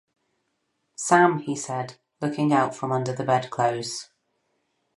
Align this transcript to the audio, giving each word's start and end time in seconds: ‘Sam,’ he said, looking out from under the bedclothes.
‘Sam,’ 0.95 1.37
he 1.41 1.55
said, 1.55 1.97
looking 2.21 2.51
out 2.51 2.73
from 2.73 2.91
under 2.91 3.13
the 3.13 3.23
bedclothes. 3.23 4.09